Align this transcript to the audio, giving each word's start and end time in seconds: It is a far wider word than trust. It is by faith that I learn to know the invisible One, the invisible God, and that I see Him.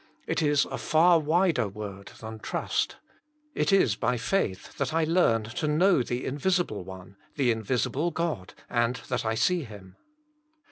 It 0.25 0.41
is 0.41 0.65
a 0.65 0.79
far 0.79 1.19
wider 1.19 1.67
word 1.67 2.13
than 2.21 2.39
trust. 2.39 2.95
It 3.53 3.71
is 3.71 3.95
by 3.95 4.17
faith 4.17 4.75
that 4.79 4.95
I 4.95 5.03
learn 5.03 5.43
to 5.43 5.67
know 5.67 6.01
the 6.01 6.25
invisible 6.25 6.83
One, 6.83 7.17
the 7.35 7.51
invisible 7.51 8.09
God, 8.09 8.55
and 8.67 8.95
that 9.09 9.25
I 9.25 9.35
see 9.35 9.61
Him. 9.63 9.97